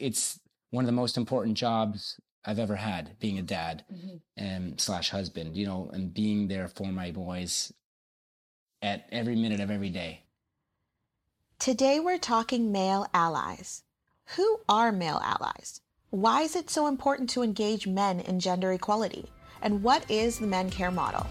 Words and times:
it's 0.00 0.40
one 0.70 0.84
of 0.84 0.86
the 0.86 0.92
most 0.92 1.16
important 1.16 1.56
jobs 1.56 2.18
I've 2.44 2.58
ever 2.58 2.76
had, 2.76 3.18
being 3.18 3.38
a 3.38 3.42
dad 3.42 3.84
mm-hmm. 3.92 4.16
and 4.36 4.80
slash 4.80 5.10
husband, 5.10 5.56
you 5.56 5.66
know, 5.66 5.90
and 5.92 6.12
being 6.12 6.48
there 6.48 6.68
for 6.68 6.86
my 6.86 7.10
boys 7.10 7.72
at 8.82 9.06
every 9.12 9.36
minute 9.36 9.60
of 9.60 9.70
every 9.70 9.90
day. 9.90 10.22
Today 11.58 12.00
we're 12.00 12.18
talking 12.18 12.72
male 12.72 13.06
allies. 13.12 13.82
Who 14.36 14.60
are 14.68 14.90
male 14.90 15.20
allies? 15.22 15.82
Why 16.08 16.42
is 16.42 16.56
it 16.56 16.70
so 16.70 16.86
important 16.86 17.28
to 17.30 17.42
engage 17.42 17.86
men 17.86 18.20
in 18.20 18.40
gender 18.40 18.72
equality? 18.72 19.30
And 19.60 19.82
what 19.82 20.10
is 20.10 20.38
the 20.38 20.46
Men 20.46 20.70
Care 20.70 20.90
model? 20.90 21.26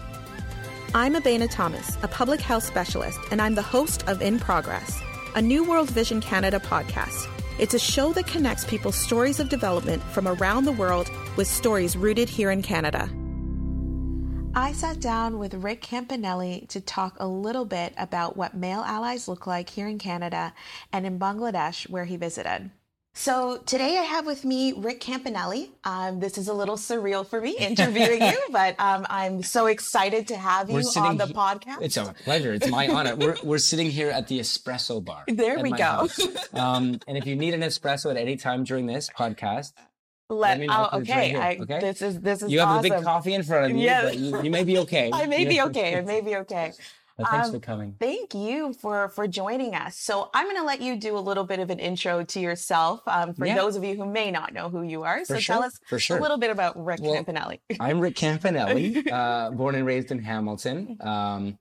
I'm 0.94 1.14
Abena 1.14 1.50
Thomas, 1.50 1.96
a 2.02 2.08
public 2.08 2.40
health 2.40 2.64
specialist, 2.64 3.18
and 3.30 3.42
I'm 3.42 3.54
the 3.54 3.62
host 3.62 4.06
of 4.08 4.22
In 4.22 4.38
Progress, 4.38 5.00
a 5.34 5.42
New 5.42 5.68
World 5.68 5.90
Vision 5.90 6.20
Canada 6.20 6.60
podcast. 6.60 7.39
It's 7.60 7.74
a 7.74 7.78
show 7.78 8.14
that 8.14 8.26
connects 8.26 8.64
people's 8.64 8.96
stories 8.96 9.38
of 9.38 9.50
development 9.50 10.02
from 10.02 10.26
around 10.26 10.64
the 10.64 10.72
world 10.72 11.10
with 11.36 11.46
stories 11.46 11.94
rooted 11.94 12.26
here 12.26 12.50
in 12.50 12.62
Canada. 12.62 13.10
I 14.54 14.72
sat 14.72 14.98
down 14.98 15.38
with 15.38 15.52
Rick 15.52 15.82
Campanelli 15.82 16.66
to 16.68 16.80
talk 16.80 17.16
a 17.20 17.26
little 17.26 17.66
bit 17.66 17.92
about 17.98 18.34
what 18.34 18.54
male 18.54 18.80
allies 18.80 19.28
look 19.28 19.46
like 19.46 19.68
here 19.68 19.86
in 19.86 19.98
Canada 19.98 20.54
and 20.90 21.04
in 21.04 21.18
Bangladesh, 21.18 21.86
where 21.90 22.06
he 22.06 22.16
visited. 22.16 22.70
So 23.12 23.58
today 23.66 23.98
I 23.98 24.02
have 24.02 24.24
with 24.24 24.44
me 24.44 24.72
Rick 24.72 25.00
Campanelli. 25.00 25.70
Um, 25.84 26.20
this 26.20 26.38
is 26.38 26.46
a 26.48 26.54
little 26.54 26.76
surreal 26.76 27.26
for 27.26 27.40
me 27.40 27.56
interviewing 27.58 28.22
you, 28.22 28.38
but 28.52 28.76
um, 28.78 29.04
I'm 29.10 29.42
so 29.42 29.66
excited 29.66 30.28
to 30.28 30.36
have 30.36 30.70
you 30.70 30.78
on 30.96 31.16
the 31.16 31.26
he- 31.26 31.34
podcast. 31.34 31.82
It's 31.82 31.96
a 31.96 32.14
pleasure. 32.24 32.54
It's 32.54 32.68
my 32.68 32.88
honor. 32.88 33.16
We're, 33.16 33.36
we're 33.42 33.58
sitting 33.58 33.90
here 33.90 34.10
at 34.10 34.28
the 34.28 34.38
espresso 34.38 35.04
bar. 35.04 35.24
There 35.40 35.58
we 35.58 35.72
go. 35.72 36.08
Um, 36.52 36.98
and 37.06 37.16
if 37.16 37.26
you 37.26 37.36
need 37.36 37.54
an 37.54 37.60
espresso 37.60 38.10
at 38.10 38.16
any 38.16 38.36
time 38.36 38.64
during 38.64 38.86
this 38.86 39.08
podcast, 39.16 39.72
Let, 40.28 40.58
me 40.58 40.66
know, 40.66 40.88
oh, 40.92 40.98
it's 40.98 41.08
right 41.10 41.34
okay. 41.60 41.74
I. 41.74 41.80
This 41.80 42.02
is 42.02 42.20
this 42.20 42.42
is 42.42 42.50
you 42.50 42.60
have 42.60 42.68
awesome. 42.68 42.92
a 42.92 42.96
big 42.96 43.04
coffee 43.04 43.34
in 43.34 43.42
front 43.42 43.70
of 43.70 43.76
you, 43.76 43.84
Yeah. 43.84 44.02
but 44.04 44.18
you, 44.18 44.42
you 44.42 44.50
may 44.50 44.64
be 44.64 44.78
okay. 44.78 45.10
I 45.12 45.26
may 45.26 45.44
be 45.44 45.56
Yeah. 45.56 45.66
okay. 45.66 45.96
I 45.96 46.00
may 46.02 46.20
be 46.20 46.36
okay. 46.36 46.72
Thanks 47.24 47.48
Um, 47.48 47.52
for 47.54 47.60
coming. 47.60 47.96
Thank 47.98 48.34
you 48.34 48.72
for 48.74 49.08
for 49.10 49.26
joining 49.28 49.74
us. 49.74 49.96
So 49.96 50.30
I'm 50.34 50.46
going 50.46 50.56
to 50.56 50.64
let 50.64 50.80
you 50.80 50.96
do 50.96 51.16
a 51.16 51.20
little 51.20 51.44
bit 51.44 51.58
of 51.58 51.70
an 51.70 51.78
intro 51.78 52.24
to 52.24 52.40
yourself 52.40 53.00
um, 53.06 53.34
for 53.34 53.46
Yeah. 53.46 53.54
those 53.56 53.76
of 53.76 53.84
you 53.84 53.96
who 53.96 54.06
may 54.06 54.30
not 54.30 54.52
know 54.54 54.68
who 54.70 54.82
you 54.82 55.02
are. 55.02 55.24
So 55.24 55.34
For 55.36 55.40
tell 55.40 55.58
sure, 55.58 55.66
us 55.66 55.78
for 55.88 55.98
sure. 55.98 56.18
a 56.18 56.20
little 56.22 56.38
bit 56.38 56.50
about 56.50 56.82
Rick 56.82 57.00
Well, 57.02 57.14
Campanelli. 57.22 57.60
I'm 57.78 58.00
Rick 58.00 58.16
Campanelli, 58.16 59.06
uh, 59.12 59.50
born 59.50 59.74
and 59.74 59.84
raised 59.86 60.10
in 60.10 60.18
Hamilton. 60.22 60.96
Mm-hmm. 61.00 61.08
Um, 61.08 61.58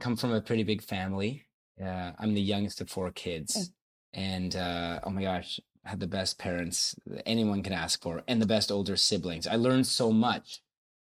come 0.00 0.16
from 0.16 0.32
a 0.32 0.40
pretty 0.40 0.62
big 0.62 0.82
family. 0.82 1.44
Uh, 1.82 2.12
I'm 2.18 2.34
the 2.34 2.40
youngest 2.42 2.80
of 2.80 2.88
four 2.88 3.10
Mm. 3.10 3.14
kids, 3.14 3.70
and 4.14 4.54
uh, 4.56 5.00
oh 5.04 5.10
my 5.10 5.22
gosh, 5.22 5.60
I 5.84 5.90
had 5.90 6.00
the 6.00 6.06
best 6.06 6.38
parents 6.38 6.94
anyone 7.26 7.62
can 7.62 7.72
ask 7.72 8.02
for, 8.02 8.22
and 8.26 8.40
the 8.40 8.46
best 8.46 8.72
older 8.72 8.96
siblings. 8.96 9.46
I 9.46 9.56
learned 9.56 9.86
so 9.86 10.10
much 10.10 10.62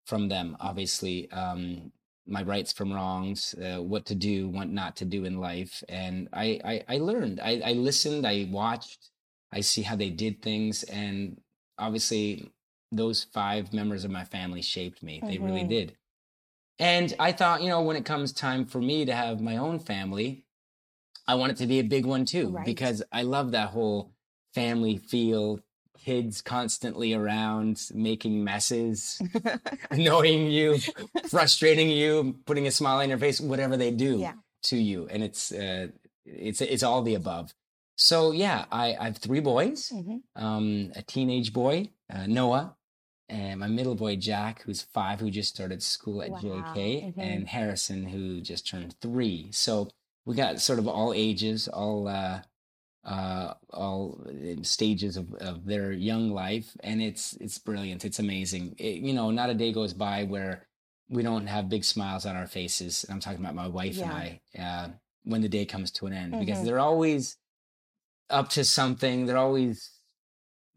from 0.05 0.29
them. 0.29 0.55
Obviously, 0.59 1.29
um, 1.31 1.91
my 2.29 2.43
rights 2.43 2.71
from 2.71 2.93
wrongs, 2.93 3.55
uh, 3.55 3.81
what 3.81 4.05
to 4.07 4.15
do, 4.15 4.47
what 4.49 4.69
not 4.69 4.95
to 4.97 5.05
do 5.05 5.25
in 5.25 5.39
life, 5.39 5.83
and 5.89 6.29
I 6.33 6.59
I, 6.63 6.83
I 6.95 6.97
learned. 6.99 7.39
I, 7.41 7.61
I 7.65 7.73
listened. 7.73 8.25
I 8.27 8.47
watched. 8.51 9.09
I 9.51 9.61
see 9.61 9.81
how 9.81 9.95
they 9.95 10.09
did 10.11 10.41
things, 10.41 10.83
and 10.83 11.41
obviously 11.77 12.51
those 12.91 13.23
five 13.23 13.73
members 13.73 14.05
of 14.05 14.11
my 14.11 14.23
family 14.25 14.61
shaped 14.61 15.01
me. 15.03 15.21
They 15.25 15.37
really 15.39 15.63
Mhm. 15.63 15.69
did. 15.69 15.97
And 16.79 17.13
I 17.19 17.31
thought, 17.33 17.61
you 17.61 17.69
know, 17.69 17.81
when 17.81 17.97
it 17.97 18.05
comes 18.05 18.31
time 18.31 18.65
for 18.65 18.81
me 18.81 19.05
to 19.05 19.13
have 19.13 19.41
my 19.41 19.57
own 19.57 19.79
family, 19.79 20.45
I 21.27 21.35
want 21.35 21.51
it 21.51 21.57
to 21.57 21.67
be 21.67 21.79
a 21.79 21.83
big 21.83 22.05
one 22.05 22.25
too, 22.25 22.49
Right. 22.49 22.65
because 22.65 23.03
I 23.11 23.23
love 23.23 23.51
that 23.51 23.69
whole 23.69 24.13
family 24.53 24.97
feel, 24.97 25.59
kids 26.03 26.41
constantly 26.41 27.13
around, 27.13 27.81
making 27.93 28.43
messes, 28.43 29.21
annoying 29.91 30.47
you, 30.47 30.77
frustrating 31.29 31.89
you, 31.89 32.37
putting 32.45 32.67
a 32.67 32.71
smile 32.71 32.99
on 32.99 33.09
your 33.09 33.17
face, 33.17 33.39
whatever 33.41 33.77
they 33.77 33.91
do 33.91 34.17
Yeah. 34.19 34.33
to 34.63 34.77
you. 34.77 35.07
And 35.09 35.23
it's, 35.23 35.51
uh, 35.51 35.87
it's, 36.25 36.61
it's 36.61 36.83
all 36.83 37.01
the 37.01 37.15
above. 37.15 37.53
So 37.97 38.31
yeah, 38.31 38.65
I, 38.71 38.95
I 38.99 39.05
have 39.05 39.17
three 39.17 39.41
boys 39.41 39.89
Mhm. 39.93 40.21
um, 40.35 40.91
a 40.95 41.01
teenage 41.01 41.51
boy, 41.53 41.89
uh, 42.13 42.27
Noah, 42.27 42.75
and 43.27 43.59
my 43.59 43.67
middle 43.67 43.95
boy, 43.95 44.15
Jack, 44.15 44.61
who's 44.63 44.81
five, 44.81 45.19
who 45.19 45.29
just 45.29 45.53
started 45.53 45.83
school 45.83 46.21
at 46.23 46.31
Wow. 46.31 46.39
JK, 46.41 47.13
Mhm. 47.13 47.13
and 47.17 47.47
Harrison, 47.47 48.05
who 48.05 48.41
just 48.41 48.67
turned 48.67 48.95
three. 49.01 49.49
So 49.51 49.89
we 50.25 50.35
got 50.35 50.61
sort 50.61 50.79
of 50.79 50.87
all 50.87 51.13
ages, 51.13 51.67
all 51.67 52.07
uh, 52.07 52.41
uh, 53.05 53.53
all 53.71 54.21
stages 54.61 55.17
of, 55.17 55.33
of 55.35 55.65
their 55.65 55.91
young 55.91 56.31
life, 56.31 56.75
and 56.83 57.01
it's 57.01 57.33
it's 57.39 57.57
brilliant. 57.57 58.05
It's 58.05 58.19
amazing. 58.19 58.75
It, 58.77 58.97
you 59.01 59.13
know, 59.13 59.31
not 59.31 59.49
a 59.49 59.53
day 59.53 59.71
goes 59.71 59.93
by 59.93 60.23
where 60.25 60.67
we 61.09 61.23
don't 61.23 61.47
have 61.47 61.69
big 61.69 61.83
smiles 61.83 62.25
on 62.25 62.35
our 62.35 62.45
faces. 62.47 63.03
And 63.05 63.13
I'm 63.13 63.19
talking 63.19 63.39
about 63.39 63.55
my 63.55 63.67
wife 63.67 63.99
and 64.01 64.11
I. 64.11 64.41
Uh, 64.57 64.89
when 65.23 65.41
the 65.41 65.49
day 65.49 65.65
comes 65.65 65.91
to 65.91 66.05
an 66.07 66.13
end, 66.13 66.37
because 66.39 66.59
Mhm. 66.59 66.65
they're 66.65 66.79
always 66.79 67.37
up 68.29 68.49
to 68.49 68.63
something. 68.63 69.25
They're 69.25 69.37
always 69.37 69.89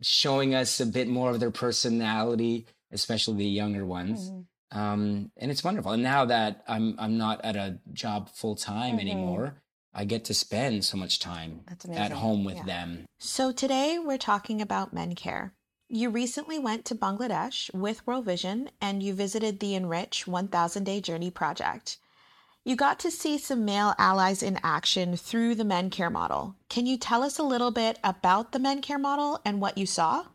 showing 0.00 0.54
us 0.54 0.80
a 0.80 0.86
bit 0.86 1.08
more 1.08 1.30
of 1.30 1.40
their 1.40 1.50
personality, 1.50 2.66
especially 2.90 3.36
the 3.38 3.46
younger 3.46 3.84
ones. 3.86 4.30
Mhm. 4.30 4.46
Um, 4.72 5.32
and 5.36 5.50
it's 5.50 5.62
wonderful. 5.62 5.92
And 5.92 6.02
now 6.02 6.24
that 6.24 6.64
I'm 6.66 6.96
I'm 6.98 7.18
not 7.18 7.44
at 7.44 7.56
a 7.56 7.78
job 7.92 8.30
full 8.30 8.56
time 8.56 8.96
Mhm. 8.96 9.00
anymore, 9.00 9.61
I 9.94 10.04
get 10.04 10.24
to 10.26 10.34
spend 10.34 10.84
so 10.84 10.96
much 10.96 11.18
time 11.18 11.60
at 11.92 12.12
home 12.12 12.44
with 12.44 12.56
Yeah. 12.56 12.64
them. 12.64 13.04
So 13.18 13.52
today 13.52 13.98
we're 13.98 14.18
talking 14.18 14.62
about 14.62 14.92
men 14.92 15.14
care. 15.14 15.52
You 15.88 16.08
recently 16.08 16.58
went 16.58 16.86
to 16.86 16.94
Bangladesh 16.94 17.72
with 17.74 18.06
World 18.06 18.24
Vision 18.24 18.70
and 18.80 19.02
you 19.02 19.12
visited 19.12 19.60
the 19.60 19.74
Enrich 19.74 20.26
1000 20.26 20.84
Day 20.84 21.00
Journey 21.02 21.30
project. 21.30 21.98
You 22.64 22.76
got 22.76 22.98
to 23.00 23.10
see 23.10 23.36
some 23.38 23.64
male 23.64 23.94
allies 23.98 24.42
in 24.42 24.58
action 24.62 25.16
through 25.16 25.56
the 25.56 25.64
men 25.64 25.90
care 25.90 26.10
model. 26.10 26.54
Can 26.70 26.86
you 26.86 26.96
tell 26.96 27.22
us 27.22 27.38
a 27.38 27.42
little 27.42 27.72
bit 27.72 27.98
about 28.02 28.52
the 28.52 28.58
men 28.60 28.80
care 28.80 28.98
model 28.98 29.40
and 29.44 29.60
what 29.60 29.76
you 29.76 29.84
saw? 29.84 30.26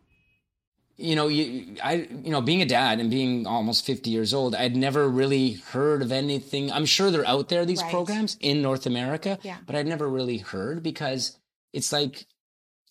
You 0.98 1.16
know, 1.16 1.28
you, 1.28 1.76
I, 1.84 2.08
you 2.24 2.32
know, 2.32 2.42
being 2.42 2.62
a 2.62 2.66
dad 2.66 3.00
and 3.00 3.10
being 3.10 3.46
almost 3.46 3.86
50 3.86 4.10
years 4.10 4.34
old, 4.34 4.56
I'd 4.56 4.76
never 4.76 5.08
really 5.08 5.54
heard 5.54 6.02
of 6.02 6.12
anything. 6.12 6.72
I'm 6.72 6.86
sure 6.86 7.12
they're 7.12 7.28
out 7.28 7.50
there, 7.50 7.66
these 7.66 7.82
Right. 7.82 7.92
programs 7.92 8.36
in 8.40 8.62
North 8.62 8.86
America, 8.88 9.38
Yeah. 9.44 9.58
but 9.66 9.76
I'd 9.76 9.88
never 9.88 10.08
really 10.10 10.40
heard 10.40 10.82
because 10.82 11.38
it's 11.72 11.92
like 11.94 12.26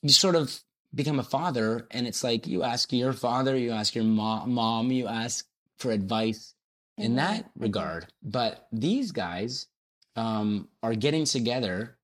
you 0.02 0.10
sort 0.10 0.36
of 0.36 0.56
become 0.94 1.18
a 1.18 1.24
father 1.24 1.86
and 1.90 2.06
it's 2.06 2.22
like 2.22 2.46
you 2.46 2.62
ask 2.62 2.92
your 2.92 3.12
father, 3.12 3.56
you 3.56 3.72
ask 3.72 3.94
your 3.94 4.04
mom, 4.04 4.52
mom 4.52 4.92
you 4.92 5.08
ask 5.08 5.44
for 5.78 5.90
advice 5.90 6.54
in 6.96 7.12
Mhm, 7.12 7.16
that 7.16 7.50
regard. 7.56 8.06
But 8.22 8.68
these 8.72 9.10
guys 9.12 9.66
um, 10.14 10.68
are 10.82 10.94
getting 10.94 11.24
together 11.24 11.98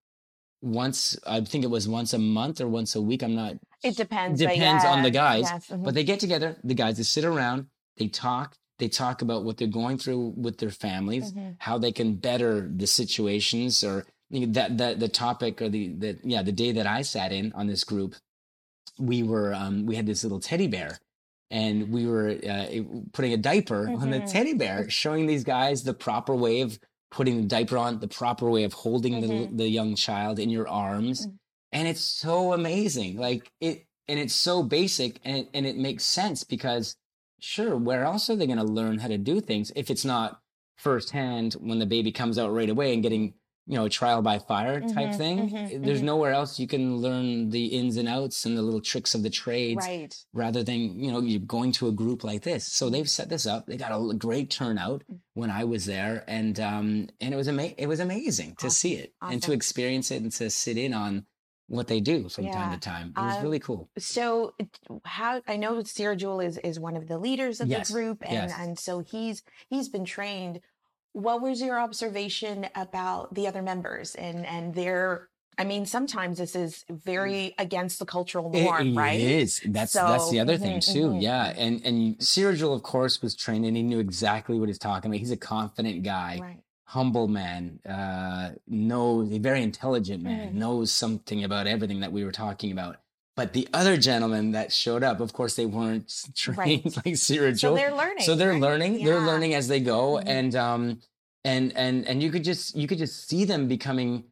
once, 0.63 1.19
I 1.27 1.41
think 1.41 1.65
it 1.65 1.71
was 1.71 1.89
once 1.89 2.13
a 2.15 2.19
month 2.19 2.61
or 2.61 2.69
once 2.69 2.95
a 2.95 3.03
week. 3.03 3.23
I'm 3.23 3.35
not 3.35 3.55
It 3.83 3.97
depends. 3.97 4.39
depends 4.41 4.85
on 4.85 5.03
the 5.03 5.11
guys 5.11 5.43
yes, 5.51 5.67
mhm. 5.69 5.85
but 5.85 5.95
they 5.95 6.05
get 6.05 6.21
together 6.21 6.57
the 6.65 6.75
guys 6.75 6.97
they 6.97 7.03
sit 7.03 7.25
around 7.25 7.67
they 7.99 8.09
talk 8.09 8.57
they 8.79 8.89
talk 8.89 9.23
about 9.23 9.45
what 9.45 9.57
they're 9.59 9.69
going 9.69 9.99
through 9.99 10.35
with 10.37 10.59
their 10.59 10.71
families 10.71 11.33
Mhm. 11.33 11.57
how 11.59 11.79
they 11.79 11.93
can 11.93 12.15
better 12.15 12.71
the 12.75 12.87
situations 12.87 13.83
or 13.85 14.07
you 14.31 14.47
know, 14.47 14.53
that 14.53 14.79
that 14.79 15.01
the 15.01 15.09
topic 15.09 15.61
or 15.61 15.69
the 15.69 15.89
the 16.03 16.19
yeah 16.25 16.43
the 16.43 16.53
day 16.53 16.71
that 16.73 16.87
i 16.87 17.03
sat 17.03 17.33
in 17.33 17.53
on 17.53 17.67
this 17.67 17.85
group 17.85 18.15
we 18.99 19.23
were 19.23 19.53
um 19.55 19.85
we 19.87 19.97
had 19.97 20.07
this 20.07 20.23
little 20.23 20.41
teddy 20.41 20.69
bear 20.69 20.99
and 21.51 21.91
we 21.91 22.07
were 22.07 22.31
uh, 22.49 22.67
putting 23.13 23.33
a 23.33 23.37
diaper 23.37 23.91
on 23.91 24.11
the 24.11 24.21
Mhm. 24.21 24.31
teddy 24.33 24.55
bear 24.55 24.89
showing 24.89 25.27
these 25.27 25.45
guys 25.45 25.83
the 25.83 25.95
proper 25.95 26.35
way 26.35 26.61
of 26.63 26.79
putting 27.13 27.37
the 27.43 27.47
diaper 27.47 27.77
on 27.79 28.01
the 28.01 28.09
proper 28.09 28.51
way 28.51 28.65
of 28.65 28.73
holding 28.73 29.21
the 29.21 29.29
Mhm. 29.29 29.57
the 29.59 29.69
young 29.69 29.95
child 29.95 30.39
in 30.41 30.51
your 30.51 30.67
arms 30.67 31.27
Mm. 31.27 31.39
and 31.73 31.87
it's 31.89 32.01
so 32.01 32.53
amazing 32.55 33.17
like 33.19 33.53
it 33.61 33.87
and 34.09 34.19
it's 34.19 34.35
so 34.35 34.63
basic 34.65 35.21
and 35.25 35.37
it, 35.37 35.49
and 35.55 35.65
it 35.67 35.77
makes 35.77 36.05
sense 36.05 36.43
because 36.43 36.97
sure 37.39 37.77
where 37.77 38.05
else 38.05 38.29
are 38.31 38.37
they 38.37 38.47
going 38.47 38.59
to 38.59 38.65
learn 38.65 38.99
how 38.99 39.09
to 39.09 39.19
do 39.19 39.41
things 39.41 39.71
if 39.77 39.91
it's 39.91 40.05
not 40.05 40.41
firsthand 40.79 41.53
when 41.55 41.79
the 41.79 41.87
baby 41.87 42.11
comes 42.11 42.39
out 42.39 42.53
right 42.53 42.71
away 42.71 42.93
and 42.95 43.03
getting 43.03 43.35
you 43.67 43.77
know 43.77 43.89
trial 43.89 44.23
by 44.23 44.39
fire 44.39 44.81
type 44.81 45.11
Mhm, 45.11 45.17
thing 45.17 45.39
mhm, 45.51 45.85
there's 45.85 46.01
mhm. 46.01 46.05
nowhere 46.13 46.33
else 46.33 46.59
you 46.59 46.67
can 46.67 46.97
learn 46.97 47.51
the 47.51 47.67
ins 47.67 47.97
and 47.97 48.09
outs 48.09 48.45
and 48.45 48.57
the 48.59 48.63
little 48.63 48.81
tricks 48.81 49.15
of 49.15 49.23
the 49.23 49.31
trades 49.31 49.87
right. 49.87 50.15
rather 50.33 50.63
than 50.65 50.99
you 50.99 51.13
know 51.13 51.21
you're 51.21 51.39
going 51.41 51.71
to 51.73 51.87
a 51.87 51.93
group 51.93 52.25
like 52.25 52.43
this 52.43 52.67
so 52.67 52.91
they've 52.91 53.09
set 53.09 53.29
this 53.29 53.47
up 53.47 53.67
they 53.67 53.77
got 53.77 53.93
a 53.93 54.15
great 54.15 54.51
turnout 54.51 55.05
Mm. 55.11 55.21
when 55.35 55.51
i 55.51 55.63
was 55.65 55.87
there 55.87 56.25
and 56.27 56.59
um 56.59 57.09
and 57.21 57.33
it 57.33 57.37
was 57.37 57.47
ama- 57.49 57.75
it 57.79 57.87
was 57.87 58.01
amazing 58.01 58.57
to 58.59 58.69
see 58.69 58.95
it 58.95 59.15
and 59.23 59.41
to 59.45 59.53
experience 59.53 60.11
it 60.11 60.23
and 60.23 60.33
to 60.33 60.51
sit 60.51 60.77
in 60.77 60.93
on 60.93 61.25
what 61.69 61.87
they 61.87 62.01
do 62.01 62.29
from 62.29 62.51
time 62.51 62.73
to 62.73 62.79
time 62.81 63.15
it 63.17 63.21
was 63.21 63.37
Um, 63.37 63.43
really 63.45 63.61
cool 63.61 63.89
So 63.97 64.53
how 65.05 65.41
I 65.47 65.57
know 65.57 65.83
Cyril 65.85 66.17
Jewel 66.17 66.41
is 66.41 66.59
is 66.59 66.79
one 66.81 66.97
of 66.97 67.07
the 67.09 67.19
leaders 67.19 67.61
of 67.61 67.69
Yes, 67.69 67.89
the 67.89 67.95
group 67.95 68.19
and 68.23 68.33
yes. 68.51 68.53
and 68.59 68.79
so 68.79 69.01
he's 69.01 69.43
he's 69.71 69.89
been 69.89 70.05
trained. 70.05 70.61
What 71.13 71.43
was 71.43 71.61
your 71.61 71.79
observation 71.79 72.69
about 72.75 73.35
the 73.35 73.47
other 73.47 73.63
members 73.63 74.15
and 74.15 74.47
and 74.47 74.75
their 74.75 75.29
I 75.59 75.65
mean, 75.65 75.85
sometimes 75.85 76.39
this 76.39 76.57
is 76.57 76.85
Mm. 76.91 77.01
very 77.05 77.55
against 77.59 77.99
the 77.99 78.07
cultural 78.07 78.49
norm, 78.49 78.95
it 78.95 78.97
right? 78.97 79.21
is. 79.21 79.61
That's 79.67 79.93
that's 79.93 80.29
the 80.31 80.37
So, 80.37 80.43
other 80.43 80.57
thing 80.57 80.81
too. 80.81 81.11
mhm. 81.11 81.23
Yeah, 81.23 81.53
and 81.57 81.85
and 81.85 82.23
Cyril, 82.23 82.73
of 82.75 82.83
course, 82.83 83.21
was 83.21 83.35
trained 83.35 83.67
and 83.67 83.77
he 83.77 83.83
knew 83.83 83.99
exactly 83.99 84.59
what 84.59 84.69
he's 84.71 84.79
talking 84.79 85.11
about. 85.11 85.19
He's 85.19 85.31
a 85.31 85.37
confident 85.37 86.03
guy, 86.03 86.39
Right. 86.41 86.61
humble 86.85 87.29
man, 87.29 87.81
uh, 87.87 88.53
knows 88.67 89.31
a 89.33 89.39
very 89.39 89.63
intelligent 89.63 90.23
man, 90.23 90.55
Mhm. 90.55 90.59
knows 90.59 90.91
something 90.91 91.45
about 91.45 91.67
everything 91.67 92.01
that 92.01 92.13
we 92.13 92.25
were 92.25 92.33
talking 92.33 92.73
about. 92.73 92.97
But 93.35 93.55
the 93.55 93.67
other 93.73 93.97
gentlemen 93.97 94.53
that 94.53 94.73
showed 94.73 95.03
up, 95.03 95.21
of 95.21 95.33
course, 95.33 95.57
they 95.57 95.65
weren't 95.67 96.13
trained 96.37 96.95
like 97.05 97.17
Cyril. 97.17 97.57
So 97.57 97.75
they're 97.75 97.95
learning. 97.95 98.25
So 98.25 98.35
they're 98.35 98.51
right? 98.53 98.61
learning. 98.61 99.05
They're 99.05 99.21
learning 99.21 99.55
as 99.55 99.69
they 99.69 99.81
go, 99.81 100.15
Mhm. 100.17 100.25
and 100.27 100.57
um, 100.57 101.01
and 101.45 101.77
and 101.77 102.07
and 102.07 102.23
you 102.23 102.31
could 102.31 102.45
just 102.45 102.77
you 102.77 102.87
could 102.87 102.99
just 102.99 103.29
see 103.29 103.45
them 103.45 103.69
becoming 103.69 104.25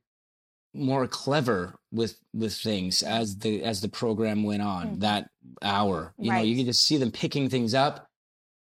more 0.75 1.07
clever 1.09 1.75
with 1.91 2.21
with 2.35 2.55
things 2.55 3.03
as 3.03 3.39
the 3.39 3.63
as 3.65 3.81
the 3.81 3.89
program 3.89 4.45
went 4.45 4.63
on 4.63 4.97
Mhm. 4.97 5.01
that 5.01 5.31
hour 5.63 6.15
you 6.17 6.31
know 6.31 6.37
you 6.43 6.53
Right. 6.55 6.57
could 6.59 6.67
just 6.67 6.85
see 6.85 6.97
them 6.97 7.11
picking 7.11 7.49
things 7.51 7.75
up 7.75 8.07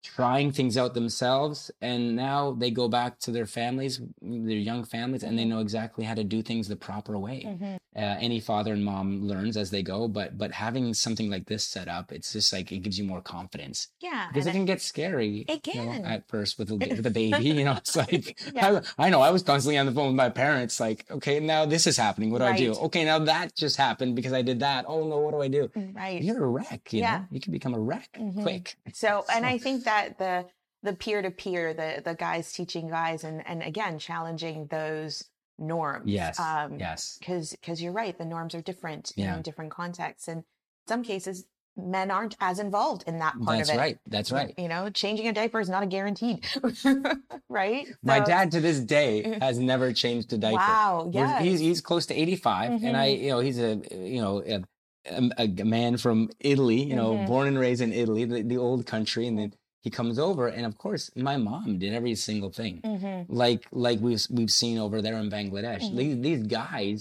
trying 0.04 0.52
things 0.52 0.76
out 0.76 0.92
themselves 0.92 1.70
and 1.80 2.14
now 2.14 2.52
they 2.52 2.70
go 2.70 2.88
back 2.88 3.18
to 3.18 3.30
their 3.30 3.46
families 3.46 4.00
their 4.20 4.58
young 4.70 4.84
families 4.84 5.22
and 5.22 5.38
they 5.38 5.46
know 5.46 5.60
exactly 5.60 6.04
how 6.04 6.12
to 6.14 6.22
do 6.22 6.42
things 6.42 6.68
the 6.68 6.76
proper 6.76 7.18
way 7.18 7.38
Mhm. 7.46 7.76
uh, 7.96 8.00
any 8.20 8.38
father 8.38 8.74
and 8.74 8.84
mom 8.84 9.22
learns 9.26 9.56
as 9.56 9.70
they 9.70 9.82
go 9.82 10.06
but 10.06 10.36
but 10.36 10.52
having 10.52 10.92
something 10.92 11.30
like 11.30 11.46
this 11.46 11.64
set 11.64 11.88
up 11.88 12.12
it's 12.12 12.34
just 12.34 12.52
like 12.52 12.70
it 12.70 12.80
gives 12.80 12.98
you 12.98 13.04
more 13.04 13.22
confidence 13.22 13.88
Yeah. 14.00 14.26
because 14.28 14.46
it 14.46 14.52
can 14.52 14.66
get 14.66 14.82
scary 14.82 15.46
It 15.48 15.66
you 15.66 15.74
know, 15.74 15.92
can. 15.92 16.04
at 16.04 16.28
first 16.28 16.58
with 16.58 16.70
a, 16.70 16.76
with 16.76 17.06
a 17.06 17.10
baby 17.22 17.42
you 17.48 17.64
know 17.64 17.72
it's 17.82 17.96
like 17.96 18.38
Yeah. 18.54 18.80
I, 18.98 19.06
I 19.06 19.10
know 19.10 19.22
i 19.22 19.30
was 19.30 19.42
constantly 19.42 19.78
on 19.78 19.86
the 19.86 19.92
phone 19.92 20.08
with 20.08 20.16
my 20.16 20.28
parents 20.28 20.80
like 20.80 21.10
okay 21.10 21.40
now 21.40 21.64
this 21.64 21.86
is 21.86 21.96
happening 21.96 22.30
what 22.30 22.40
do 22.40 22.44
i 22.44 22.56
do 22.56 22.72
okay 22.88 23.04
now 23.06 23.18
that 23.20 23.54
just 23.56 23.76
happened 23.78 24.16
because 24.16 24.34
i 24.34 24.42
did 24.42 24.60
that 24.60 24.84
oh 24.86 25.08
no 25.08 25.16
what 25.24 25.32
do 25.32 25.40
i 25.40 25.48
do 25.48 25.70
Right. 25.94 26.22
you're 26.22 26.44
a 26.44 26.48
wreck 26.48 26.92
you 26.92 27.00
Yeah. 27.00 27.18
know 27.20 27.24
you 27.30 27.40
can 27.40 27.52
become 27.52 27.72
a 27.74 27.80
wreck 27.88 28.10
Mhm. 28.20 28.42
quick 28.42 28.76
So, 28.92 29.24
and 29.32 29.44
So- 29.44 29.48
I 29.54 29.56
think 29.58 29.84
that 29.84 29.93
the 30.18 30.46
the 30.82 30.92
peer 30.94 31.22
to 31.22 31.30
peer, 31.30 31.72
the 31.74 32.02
the 32.04 32.14
guys 32.14 32.52
teaching 32.52 32.88
guys, 32.88 33.24
and 33.24 33.46
and 33.46 33.62
again 33.62 33.98
challenging 33.98 34.66
those 34.66 35.24
norms. 35.58 36.10
yes 36.10 36.38
Um, 36.38 36.78
yes 36.78 37.16
Because 37.18 37.50
because 37.52 37.80
you're 37.82 37.92
right, 38.02 38.16
the 38.18 38.24
norms 38.34 38.54
are 38.54 38.60
different 38.62 39.12
Yeah. 39.16 39.36
in 39.36 39.42
different 39.42 39.70
contexts, 39.70 40.28
and 40.28 40.38
in 40.38 40.44
some 40.88 41.02
cases 41.02 41.46
men 41.76 42.10
aren't 42.10 42.36
as 42.40 42.58
involved 42.60 43.02
in 43.06 43.18
that 43.18 43.34
part 43.44 43.58
that's 43.58 43.70
of 43.70 43.74
it. 43.74 43.78
right 43.78 43.98
that's 44.06 44.30
right 44.30 44.54
You 44.56 44.68
know, 44.68 44.90
changing 44.90 45.26
a 45.26 45.32
diaper 45.32 45.58
is 45.60 45.68
not 45.68 45.82
a 45.82 45.86
guaranteed, 45.86 46.46
right? 47.48 47.86
my 48.02 48.20
dad 48.20 48.52
to 48.52 48.60
this 48.60 48.78
day 48.80 49.38
has 49.40 49.58
never 49.58 49.92
changed 49.92 50.32
a 50.32 50.38
diaper 50.38 50.56
Wow. 50.58 51.10
Yeah. 51.12 51.40
he's 51.40 51.60
he's 51.60 51.80
close 51.80 52.06
to 52.06 52.14
85 52.14 52.82
and 52.84 52.96
i 52.96 53.08
Mhm. 53.08 53.20
you 53.22 53.28
know 53.30 53.40
he's 53.40 53.58
a 53.58 53.80
you 53.90 54.20
know 54.20 54.42
a, 54.46 54.62
a, 55.10 55.48
a 55.58 55.64
man 55.64 55.96
from 55.96 56.30
italy 56.40 56.82
you 56.82 56.96
know 56.96 57.14
Mhm. 57.16 57.26
born 57.26 57.48
and 57.48 57.58
raised 57.58 57.82
in 57.82 57.92
italy 57.92 58.24
the, 58.24 58.42
the 58.42 58.56
old 58.58 58.86
country 58.86 59.26
and 59.26 59.38
then 59.38 59.52
he 59.84 59.90
comes 59.98 60.18
over 60.18 60.44
and 60.56 60.64
of 60.66 60.74
course 60.84 61.04
my 61.28 61.36
mom 61.36 61.78
did 61.82 61.92
every 61.98 62.14
single 62.28 62.50
thing 62.60 62.80
Mhm. 62.84 63.26
like 63.28 63.62
like 63.86 63.98
we've 64.06 64.24
we've 64.36 64.50
seen 64.62 64.76
over 64.84 64.96
there 65.04 65.16
in 65.22 65.28
bangladesh 65.36 65.84
Mhm. 65.90 65.96
these, 65.98 66.16
these 66.26 66.42
guys 66.60 66.98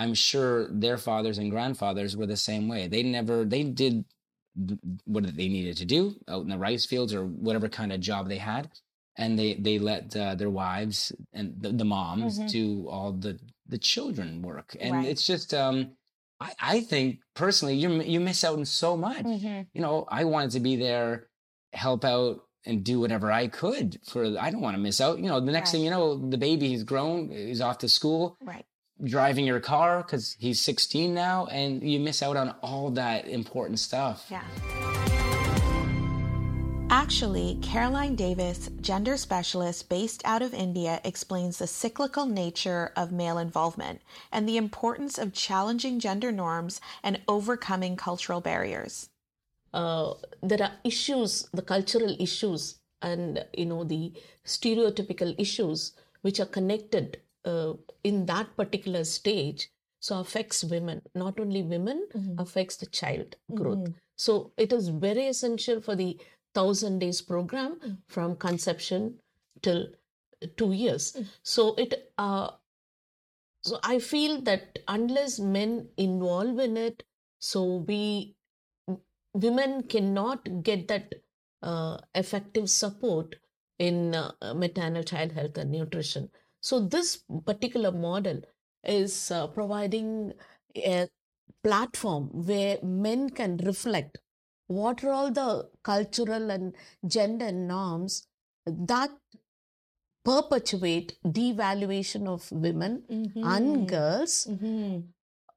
i'm 0.00 0.14
sure 0.28 0.54
their 0.84 0.98
fathers 1.08 1.36
and 1.40 1.50
grandfathers 1.54 2.16
were 2.18 2.26
the 2.34 2.42
same 2.50 2.64
way 2.72 2.82
they 2.94 3.02
never 3.18 3.36
they 3.54 3.62
did 3.82 3.94
what 5.04 5.24
they 5.36 5.48
needed 5.48 5.76
to 5.78 5.84
do 5.84 6.14
out 6.28 6.42
in 6.42 6.48
the 6.48 6.58
rice 6.58 6.84
fields 6.84 7.14
or 7.14 7.24
whatever 7.46 7.68
kind 7.68 7.92
of 7.92 8.00
job 8.00 8.28
they 8.28 8.38
had 8.38 8.70
and 9.16 9.38
they 9.38 9.54
they 9.54 9.78
let 9.78 10.14
uh, 10.16 10.34
their 10.34 10.50
wives 10.50 11.12
and 11.32 11.54
the, 11.62 11.70
the 11.70 11.84
moms 11.84 12.38
Mhm. 12.38 12.48
do 12.48 12.88
all 12.88 13.12
the 13.12 13.38
the 13.66 13.78
children 13.78 14.42
work 14.42 14.76
and 14.80 14.92
Right. 14.96 15.06
it's 15.08 15.26
just 15.26 15.54
um 15.54 15.92
I, 16.40 16.52
I 16.60 16.80
think 16.80 17.20
personally 17.34 17.76
you 17.76 17.88
you 18.02 18.20
miss 18.20 18.44
out 18.44 18.58
on 18.58 18.64
so 18.66 18.96
much 18.96 19.24
Mhm. 19.26 19.66
you 19.74 19.80
know 19.80 20.06
i 20.08 20.24
wanted 20.24 20.50
to 20.52 20.60
be 20.60 20.76
there 20.76 21.28
help 21.72 22.04
out 22.04 22.40
and 22.64 22.84
do 22.84 23.00
whatever 23.00 23.32
i 23.32 23.48
could 23.48 23.98
for 24.06 24.24
i 24.40 24.50
don't 24.50 24.60
want 24.60 24.76
to 24.76 24.80
miss 24.82 25.00
out 25.00 25.18
you 25.18 25.28
know 25.28 25.40
the 25.40 25.50
next 25.52 25.68
Right. 25.70 25.78
thing 25.78 25.84
you 25.84 25.90
know 25.90 26.28
the 26.30 26.38
baby 26.38 26.68
he's 26.68 26.84
grown 26.84 27.30
he's 27.30 27.60
off 27.60 27.78
to 27.78 27.88
school 27.88 28.36
Right. 28.44 28.64
driving 29.02 29.44
your 29.44 29.60
car 29.60 30.02
because 30.02 30.36
he's 30.38 30.60
16 30.60 31.12
now 31.14 31.46
and 31.46 31.82
you 31.82 31.98
miss 31.98 32.22
out 32.22 32.36
on 32.36 32.50
all 32.62 32.90
that 32.92 33.26
important 33.26 33.78
stuff 33.80 34.26
Yeah. 34.30 34.42
Actually, 36.90 37.58
Caroline 37.62 38.14
Davis, 38.14 38.68
gender 38.82 39.16
specialist 39.16 39.88
based 39.88 40.20
out 40.26 40.42
of 40.42 40.52
India, 40.52 41.00
explains 41.04 41.56
the 41.58 41.66
cyclical 41.66 42.26
nature 42.26 42.92
of 42.96 43.10
male 43.10 43.38
involvement 43.38 44.02
and 44.30 44.46
the 44.46 44.58
importance 44.58 45.16
of 45.16 45.32
challenging 45.32 45.98
gender 45.98 46.30
norms 46.30 46.82
and 47.02 47.18
overcoming 47.26 47.96
cultural 47.96 48.42
barriers. 48.42 49.08
Uh, 49.72 50.14
there 50.42 50.62
are 50.62 50.72
issues, 50.84 51.48
the 51.52 51.62
cultural 51.62 52.16
issues, 52.20 52.78
and 53.00 53.44
you 53.56 53.66
know 53.66 53.84
the 53.84 54.12
stereotypical 54.46 55.34
issues 55.38 55.92
which 56.22 56.38
are 56.40 56.46
connected 56.46 57.20
uh, 57.44 57.72
in 58.04 58.26
that 58.26 58.56
particular 58.56 59.04
stage. 59.04 59.70
So 60.00 60.18
affects 60.18 60.64
women, 60.64 61.02
not 61.14 61.38
only 61.38 61.62
women, 61.62 62.08
affects 62.36 62.76
the 62.76 62.86
child 62.86 63.36
growth. 63.54 63.86
So 64.16 64.52
it 64.56 64.72
is 64.72 64.88
very 64.88 65.28
essential 65.28 65.80
for 65.80 65.94
the 65.94 66.18
thousand 66.54 66.98
days 66.98 67.22
program 67.22 67.98
from 68.08 68.36
conception 68.36 69.20
till 69.62 69.86
two 70.56 70.72
years. 70.72 71.16
So 71.44 71.74
it 71.76 72.12
uh, 72.18 72.50
so 73.62 73.78
I 73.82 73.98
feel 73.98 74.40
that 74.42 74.80
unless 74.88 75.38
men 75.38 75.88
involve 75.96 76.58
in 76.58 76.76
it, 76.76 77.04
so 77.40 77.76
we 77.86 78.34
women 79.34 79.82
cannot 79.84 80.62
get 80.62 80.88
that 80.88 81.14
uh, 81.62 81.98
effective 82.14 82.68
support 82.68 83.36
in 83.78 84.14
uh, 84.14 84.32
maternal 84.54 85.02
child 85.02 85.32
health 85.32 85.56
and 85.58 85.70
nutrition. 85.70 86.30
So 86.60 86.80
this 86.80 87.24
particular 87.46 87.90
model 87.92 88.40
is 88.84 89.30
uh, 89.30 89.46
providing 89.48 90.32
a 90.76 91.08
platform 91.62 92.28
where 92.32 92.78
men 92.82 93.30
can 93.30 93.56
reflect 93.58 94.18
what 94.66 95.02
are 95.04 95.10
all 95.12 95.30
the 95.30 95.68
cultural 95.82 96.50
and 96.50 96.74
gender 97.06 97.52
norms 97.52 98.26
that 98.66 99.10
perpetuate 100.24 101.18
devaluation 101.24 102.26
of 102.28 102.50
women 102.52 103.02
and 103.42 103.88
girls 103.88 104.46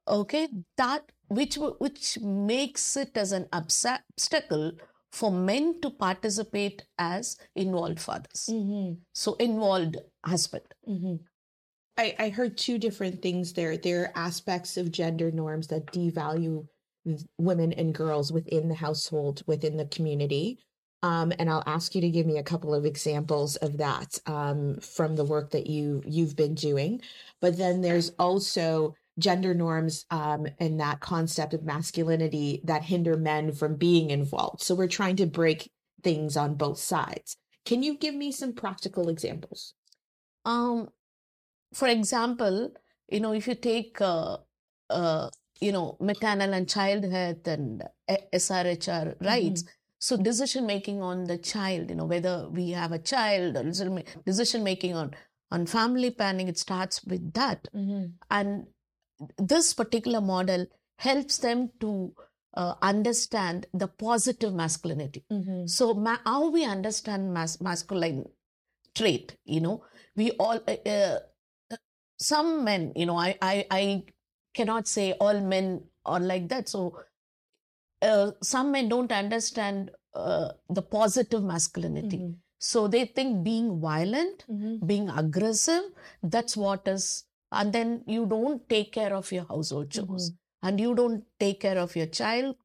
okay 0.08 0.48
that 0.76 1.02
which 1.28 1.56
which 1.78 2.18
makes 2.20 2.96
it 2.96 3.16
as 3.16 3.32
an 3.32 3.46
obstacle 3.52 4.72
for 5.12 5.30
men 5.30 5.80
to 5.80 5.90
participate 5.90 6.84
as 6.98 7.36
involved 7.54 8.00
fathers 8.00 8.48
so 9.12 9.34
involved 9.34 9.96
husband 10.24 10.64
I, 11.98 12.14
I 12.18 12.28
heard 12.28 12.58
two 12.58 12.78
different 12.78 13.22
things 13.22 13.54
there. 13.54 13.76
There 13.76 14.02
are 14.02 14.12
aspects 14.14 14.76
of 14.76 14.92
gender 14.92 15.30
norms 15.30 15.68
that 15.68 15.86
devalue 15.86 16.66
women 17.38 17.72
and 17.72 17.94
girls 17.94 18.32
within 18.32 18.68
the 18.68 18.74
household, 18.74 19.42
within 19.46 19.76
the 19.76 19.86
community. 19.86 20.58
Um, 21.02 21.32
and 21.38 21.48
I'll 21.48 21.62
ask 21.66 21.94
you 21.94 22.00
to 22.00 22.10
give 22.10 22.26
me 22.26 22.38
a 22.38 22.42
couple 22.42 22.74
of 22.74 22.84
examples 22.84 23.56
of 23.56 23.78
that 23.78 24.18
um, 24.26 24.78
from 24.80 25.14
the 25.14 25.24
work 25.24 25.50
that 25.52 25.66
you 25.66 26.02
you've 26.04 26.36
been 26.36 26.54
doing. 26.54 27.00
But 27.40 27.56
then 27.56 27.80
there's 27.80 28.10
also 28.18 28.94
gender 29.18 29.54
norms 29.54 30.04
um, 30.10 30.46
and 30.58 30.80
that 30.80 31.00
concept 31.00 31.54
of 31.54 31.64
masculinity 31.64 32.60
that 32.64 32.84
hinder 32.84 33.16
men 33.16 33.52
from 33.52 33.76
being 33.76 34.10
involved. 34.10 34.62
So 34.62 34.74
we're 34.74 34.88
trying 34.88 35.16
to 35.16 35.26
break 35.26 35.70
things 36.02 36.36
on 36.36 36.54
both 36.54 36.78
sides. 36.78 37.36
Can 37.64 37.82
you 37.82 37.96
give 37.96 38.14
me 38.14 38.30
some 38.32 38.52
practical 38.52 39.08
examples? 39.08 39.74
um 40.44 40.88
for 41.74 41.88
example 41.88 42.72
you 43.08 43.20
know 43.20 43.32
if 43.32 43.46
you 43.46 43.54
take 43.54 44.00
uh, 44.00 44.36
uh, 44.90 45.28
you 45.60 45.72
know 45.72 45.96
maternal 46.00 46.52
and 46.54 46.68
child 46.68 47.04
health 47.04 47.46
and 47.46 47.82
uh, 48.08 48.16
srhr 48.34 49.14
rights 49.24 49.64
so 49.98 50.16
decision 50.16 50.66
making 50.66 51.02
on 51.02 51.24
the 51.24 51.38
child 51.38 51.90
you 51.90 51.96
know 51.96 52.04
whether 52.04 52.48
we 52.50 52.70
have 52.70 52.92
a 52.92 52.98
child 52.98 53.56
or 53.56 53.64
decision 53.64 54.02
decision 54.24 54.62
making 54.64 54.94
on 54.94 55.14
on 55.50 55.66
family 55.66 56.10
planning 56.10 56.48
it 56.48 56.58
starts 56.58 57.02
with 57.04 57.32
that 57.34 57.68
and 58.30 58.66
this 59.38 59.74
particular 59.74 60.20
model 60.20 60.66
helps 60.98 61.38
them 61.38 61.70
to 61.80 62.12
uh, 62.54 62.74
understand 62.82 63.66
the 63.74 63.86
positive 63.88 64.54
masculinity. 64.54 65.24
So 65.66 65.94
ma- 65.94 66.18
how 66.24 66.50
we 66.50 66.64
understand 66.64 67.32
mas- 67.34 67.60
masculine 67.60 68.24
trait 68.94 69.36
you 69.44 69.60
know 69.60 69.84
we 70.16 70.30
all 70.32 70.58
uh, 70.66 70.88
uh, 70.90 71.18
some 72.18 72.64
men 72.64 72.92
you 72.96 73.04
know 73.04 73.16
I, 73.18 73.36
I 73.42 73.66
i 73.70 74.02
cannot 74.54 74.88
say 74.88 75.12
all 75.20 75.38
men 75.40 75.84
are 76.06 76.20
like 76.20 76.48
that. 76.48 76.68
So 76.68 76.98
uh, 78.02 78.30
some 78.42 78.72
men 78.72 78.88
don't 78.88 79.12
understand 79.12 79.90
uh, 80.14 80.48
the 80.70 80.82
positive 80.82 81.42
masculinity. 81.42 82.18
So 82.58 82.88
they 82.88 83.04
think 83.04 83.44
being 83.44 83.80
violent 83.80 84.44
being 84.86 85.10
aggressive 85.10 85.82
that's 86.22 86.56
what 86.56 86.88
is 86.88 87.24
and 87.52 87.72
then 87.72 88.02
you 88.06 88.26
don't 88.26 88.68
take 88.68 88.92
care 88.92 89.14
of 89.14 89.30
your 89.32 89.44
household 89.48 89.90
chores. 89.90 90.32
And 90.62 90.80
you 90.80 90.94
don't 90.94 91.24
take 91.38 91.60
care 91.60 91.78
of 91.78 91.94
your 91.96 92.06
child. 92.06 92.56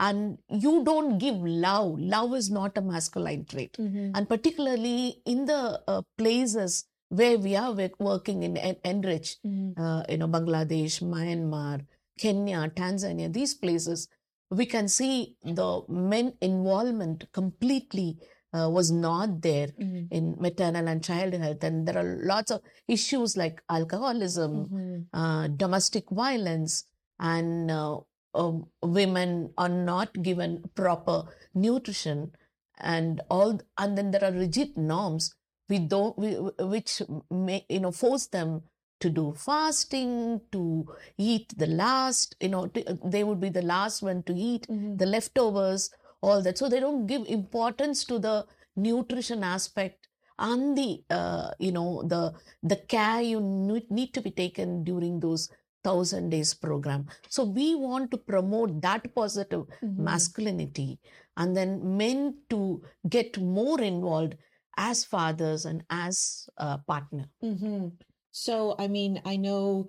And 0.00 0.38
you 0.48 0.82
don't 0.84 1.18
give 1.18 1.36
love. 1.36 1.98
Love 1.98 2.34
is 2.34 2.50
not 2.50 2.76
a 2.78 2.80
masculine 2.80 3.44
trait. 3.44 3.76
And 4.14 4.28
particularly 4.28 5.20
in 5.26 5.44
the 5.46 5.80
uh, 5.86 6.02
places 6.16 6.86
where 7.08 7.36
we 7.38 7.54
are 7.56 7.74
working 7.98 8.42
in 8.42 8.56
en- 8.56 8.76
enrich 8.84 9.36
uh, 9.76 10.02
you 10.08 10.16
know 10.16 10.28
bangladesh 10.28 11.02
myanmar 11.02 11.80
kenya 12.22 12.60
tanzania 12.74 13.28
these 13.32 13.54
places 13.54 14.08
we 14.50 14.64
can 14.66 14.88
see 14.88 15.36
the 15.44 15.68
men 15.88 16.32
involvement 16.40 17.30
completely 17.32 18.16
uh, 18.52 18.68
was 18.70 18.90
not 18.90 19.40
there 19.42 19.68
in 20.10 20.36
maternal 20.38 20.88
and 20.88 21.02
child 21.02 21.34
health. 21.34 21.62
And 21.64 21.86
there 21.86 21.98
are 21.98 22.20
lots 22.22 22.50
of 22.50 22.60
issues 22.88 23.36
like 23.36 23.62
alcoholism 23.68 25.06
uh, 25.12 25.48
domestic 25.48 26.04
violence 26.10 26.84
and 27.18 27.70
uh, 27.70 27.98
um, 28.34 28.66
women 28.82 29.50
are 29.58 29.68
not 29.68 30.22
given 30.22 30.64
proper 30.74 31.24
nutrition 31.54 32.32
and 32.78 33.20
all 33.28 33.60
and 33.78 33.96
then 33.96 34.10
there 34.10 34.24
are 34.24 34.32
rigid 34.32 34.76
norms 34.76 35.34
we 35.68 35.78
don't 35.78 36.18
we, 36.18 36.30
which 36.74 37.02
may 37.30 37.64
you 37.68 37.80
know 37.80 37.92
force 37.92 38.26
them 38.26 38.62
to 39.00 39.10
do 39.10 39.34
fasting 39.36 40.40
to 40.50 40.86
eat 41.18 41.52
the 41.58 41.66
last 41.66 42.36
you 42.40 42.48
know 42.48 42.66
to, 42.66 42.98
they 43.04 43.22
would 43.24 43.40
be 43.40 43.48
the 43.50 43.62
last 43.62 44.02
one 44.02 44.22
to 44.22 44.34
eat 44.34 44.66
the 44.68 45.06
leftovers 45.06 45.90
all 46.22 46.42
that. 46.42 46.58
So 46.58 46.68
they 46.68 46.80
don't 46.80 47.06
give 47.06 47.26
importance 47.26 48.04
to 48.06 48.18
the 48.18 48.46
nutrition 48.76 49.44
aspect 49.44 50.08
and 50.38 50.76
the 50.76 51.02
uh, 51.10 51.50
you 51.58 51.72
know 51.72 52.02
the 52.04 52.32
the 52.62 52.76
care 52.76 53.20
you 53.20 53.40
need, 53.40 54.14
to 54.14 54.20
be 54.22 54.30
taken 54.30 54.84
during 54.84 55.20
those 55.20 55.50
thousand 55.84 56.30
days 56.30 56.54
program. 56.54 57.06
So 57.28 57.44
we 57.44 57.74
want 57.74 58.10
to 58.12 58.18
promote 58.18 58.80
that 58.82 59.14
positive 59.14 59.64
masculinity 59.96 60.98
and 61.36 61.56
then 61.56 61.96
men 61.96 62.36
to 62.50 62.82
get 63.08 63.38
more 63.38 63.80
involved 63.80 64.36
as 64.76 65.04
fathers 65.04 65.64
and 65.64 65.84
as 65.90 66.48
a 66.56 66.78
partner. 66.78 67.26
Hmm 67.40 67.88
So, 68.34 68.74
I 68.78 68.88
mean, 68.88 69.20
I 69.26 69.36
know 69.36 69.88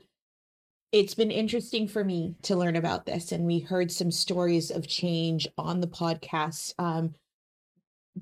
it's 0.93 1.15
been 1.15 1.31
interesting 1.31 1.87
for 1.87 2.03
me 2.03 2.35
to 2.43 2.55
learn 2.55 2.75
about 2.75 3.07
this, 3.07 3.31
and 3.31 3.45
we 3.45 3.59
heard 3.59 3.91
some 3.91 4.11
stories 4.11 4.69
of 4.69 4.87
change 4.87 5.47
on 5.57 5.81
the 5.81 5.87
podcast. 5.87 6.73
Um, 6.77 7.15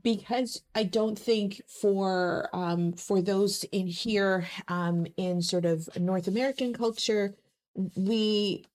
because 0.02 0.64
I 0.74 0.84
don't 0.84 1.20
think 1.20 1.62
for 1.68 2.50
um, 2.54 2.94
for 2.94 3.22
those 3.22 3.66
in 3.66 3.88
here 3.88 4.48
um, 4.70 5.06
in 5.18 5.42
sort 5.42 5.66
of 5.66 5.90
North 6.00 6.30
American 6.30 6.74
culture, 6.74 7.36
we 7.76 8.66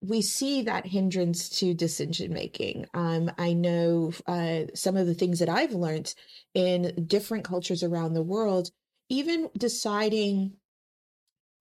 we 0.00 0.22
see 0.22 0.62
that 0.62 0.86
hindrance 0.86 1.48
to 1.48 1.74
decision 1.74 2.32
making. 2.32 2.86
Um, 2.94 3.32
I 3.36 3.52
know 3.52 4.12
uh, 4.28 4.66
some 4.74 4.96
of 4.96 5.08
the 5.08 5.14
things 5.14 5.40
that 5.40 5.48
I've 5.48 5.72
learned 5.72 6.14
in 6.54 7.04
different 7.08 7.42
cultures 7.42 7.82
around 7.82 8.14
the 8.14 8.22
world, 8.22 8.70
even 9.08 9.50
deciding 9.58 10.52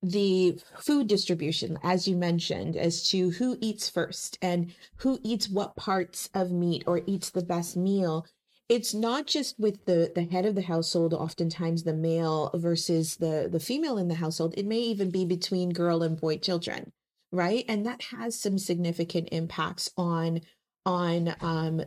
the 0.02 0.60
food 0.80 1.08
distribution, 1.08 1.78
as 1.84 2.08
you 2.08 2.16
mentioned, 2.16 2.76
as 2.76 3.10
to 3.10 3.32
who 3.32 3.58
eats 3.62 3.90
first 3.90 4.38
and 4.42 4.74
who 4.98 5.20
eats 5.24 5.50
what 5.50 5.76
parts 5.76 6.30
of 6.34 6.52
meat 6.52 6.84
or 6.86 7.02
eats 7.08 7.30
the 7.30 7.44
best 7.44 7.76
meal. 7.76 8.26
It's 8.70 8.94
not 8.94 9.28
just 9.28 9.60
with 9.60 9.86
the 9.86 10.12
the 10.14 10.26
head 10.26 10.46
of 10.46 10.56
the 10.56 10.62
household, 10.64 11.14
oftentimes 11.14 11.84
the 11.84 11.94
male 11.94 12.52
versus 12.54 13.16
the 13.16 13.48
the 13.52 13.60
female 13.60 13.98
in 13.98 14.08
the 14.08 14.16
household. 14.16 14.54
It 14.58 14.66
may 14.66 14.80
even 14.80 15.10
be 15.10 15.26
between 15.26 15.70
girl 15.72 16.04
and 16.04 16.20
boy 16.20 16.38
children 16.38 16.92
right 17.32 17.66
and 17.68 17.86
that 17.86 18.02
has 18.04 18.40
some 18.40 18.58
significant 18.58 19.30
impacts 19.32 19.90
on 19.98 20.40
on 20.86 21.36
um 21.42 21.82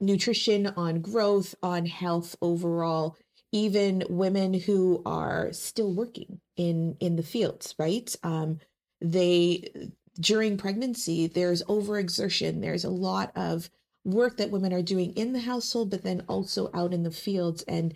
nutrition 0.00 0.66
on 0.66 1.00
growth 1.00 1.54
on 1.62 1.84
health 1.84 2.36
overall 2.40 3.16
even 3.52 4.04
women 4.08 4.54
who 4.54 5.02
are 5.06 5.52
still 5.52 5.92
working 5.94 6.40
in 6.56 6.96
in 7.00 7.16
the 7.16 7.22
fields 7.22 7.74
right? 7.78 8.14
Um 8.22 8.60
they 9.00 9.90
during 10.20 10.56
pregnancy 10.56 11.26
there's 11.28 11.62
overexertion. 11.64 12.60
There's 12.60 12.84
a 12.84 12.90
lot 12.90 13.32
of 13.36 13.70
work 14.04 14.36
that 14.38 14.50
women 14.50 14.72
are 14.72 14.82
doing 14.82 15.12
in 15.12 15.32
the 15.32 15.40
household 15.40 15.90
but 15.90 16.02
then 16.02 16.24
also 16.28 16.70
out 16.74 16.92
in 16.92 17.02
the 17.02 17.10
fields. 17.10 17.62
And 17.62 17.94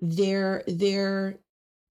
their 0.00 0.62
their 0.66 1.38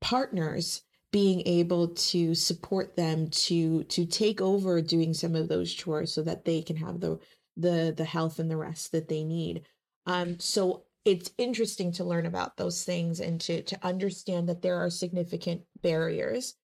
partners 0.02 0.82
being 1.12 1.44
able 1.46 1.90
to 1.90 2.34
support 2.34 2.96
them 2.96 3.30
to 3.30 3.84
to 3.84 4.06
take 4.06 4.42
over 4.42 4.82
doing 4.82 5.14
some 5.14 5.36
of 5.36 5.48
those 5.48 5.74
chores 5.74 6.12
so 6.12 6.24
that 6.24 6.44
they 6.44 6.62
can 6.62 6.76
have 6.76 7.00
the 7.00 7.20
the 7.56 7.94
the 7.96 8.06
health 8.06 8.40
and 8.40 8.50
the 8.50 8.58
rest 8.58 8.92
that 8.92 9.08
they 9.08 9.24
need. 9.24 9.64
Um 10.06 10.40
so 10.40 10.84
it's 11.06 11.32
interesting 11.38 11.92
to 11.94 12.04
learn 12.04 12.26
about 12.26 12.58
those 12.58 12.84
things 12.84 13.20
and 13.20 13.40
to 13.42 13.62
to 13.64 13.78
understand 13.86 14.48
that 14.50 14.62
there 14.62 14.78
are 14.78 14.90
significant 14.90 15.62
barriers. 15.82 16.56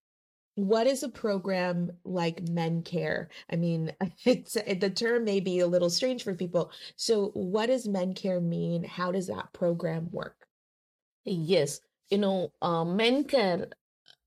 What 0.56 0.88
is 0.88 1.04
a 1.04 1.10
program 1.10 1.92
like 2.04 2.42
men 2.50 2.82
care 2.84 3.30
i 3.50 3.56
mean 3.56 3.94
it's 4.26 4.54
the 4.54 4.90
term 4.90 5.24
may 5.24 5.40
be 5.40 5.60
a 5.60 5.68
little 5.68 5.90
strange 5.90 6.24
for 6.24 6.34
people. 6.36 6.72
So 6.96 7.30
what 7.34 7.68
does 7.68 7.88
men 7.88 8.14
care 8.14 8.42
mean? 8.42 8.84
How 8.84 9.12
does 9.12 9.28
that 9.28 9.54
program 9.54 10.10
work? 10.12 10.48
Yes. 11.26 11.80
You 12.10 12.18
know 12.18 12.52
uh, 12.62 12.84
men 12.86 13.24
care 13.26 13.68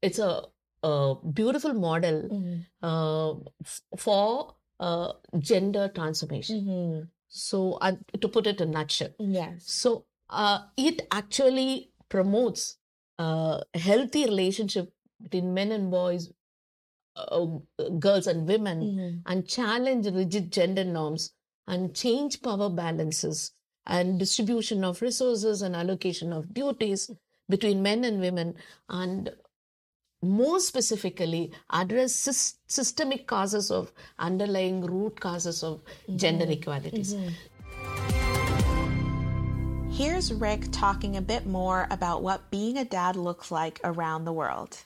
it's 0.02 0.18
a, 0.18 0.42
a 0.82 1.14
beautiful 1.32 1.74
model 1.74 2.54
uh, 2.82 3.32
f- 3.64 3.82
for 3.98 4.54
uh, 4.80 5.12
gender 5.38 5.88
transformation. 5.94 6.60
Mhm. 6.66 7.08
So 7.32 7.58
uh, 7.80 7.92
to 8.20 8.28
put 8.28 8.46
it 8.46 8.60
in 8.60 8.68
a 8.68 8.72
nutshell. 8.72 9.10
Yes. 9.18 9.64
So 9.66 10.04
uh, 10.28 10.60
it 10.76 11.06
actually 11.10 11.90
promotes 12.08 12.76
uh, 13.18 13.60
a 13.74 13.78
healthy 13.78 14.24
relationship 14.26 14.92
between 15.22 15.54
men 15.54 15.72
and 15.72 15.90
boys 15.90 16.30
uh, 17.16 17.46
girls 17.98 18.26
and 18.26 18.46
women 18.48 18.78
Mhm. 18.82 19.22
and 19.26 19.48
challenge 19.48 20.06
rigid 20.06 20.50
gender 20.52 20.84
norms 20.84 21.32
and 21.66 21.94
change 21.94 22.40
power 22.42 22.68
balances 22.70 23.52
and 23.86 24.18
distribution 24.18 24.84
of 24.84 25.02
resources 25.02 25.62
and 25.62 25.76
allocation 25.76 26.32
of 26.32 26.52
duties 26.54 27.10
between 27.48 27.82
men 27.82 28.04
and 28.04 28.20
women. 28.20 28.54
And 28.88 29.30
more 30.22 30.60
specifically 30.60 31.50
address 31.70 32.12
sys- 32.14 32.54
systemic 32.68 33.26
causes 33.26 33.70
of 33.70 33.92
underlying 34.18 34.80
root 34.82 35.18
causes 35.20 35.62
of 35.62 35.80
mm-hmm. 35.84 36.16
gender 36.16 36.44
inequalities 36.44 37.14
mm-hmm. 37.14 37.28
Here's 39.92 40.32
Rick 40.32 40.68
talking 40.72 41.16
a 41.18 41.20
bit 41.20 41.44
more 41.46 41.86
about 41.90 42.22
what 42.22 42.50
being 42.50 42.78
a 42.78 42.84
dad 42.84 43.14
looks 43.14 43.50
like 43.50 43.78
around 43.84 44.24
the 44.24 44.32
world. 44.32 44.78